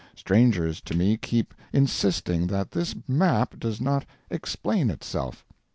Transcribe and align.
Strangers 0.15 0.81
to 0.81 0.95
me 0.97 1.15
keep 1.15 1.53
insisting 1.71 2.47
that 2.47 2.71
this 2.71 2.95
map 3.07 3.59
does 3.59 3.79
not 3.79 4.03
"explain 4.31 4.89
itself." 4.89 5.45